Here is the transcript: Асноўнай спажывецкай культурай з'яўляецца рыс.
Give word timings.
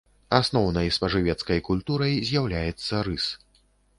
Асноўнай 0.37 0.87
спажывецкай 0.95 1.61
культурай 1.69 2.13
з'яўляецца 2.29 3.05
рыс. 3.09 3.29